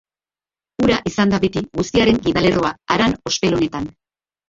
Ura 0.85 0.97
izan 1.11 1.35
da 1.35 1.41
beti 1.45 1.63
guztiaren 1.81 2.19
gidalerroa 2.25 2.75
haran 2.97 3.19
ospel 3.33 3.63
honetan. 3.63 3.93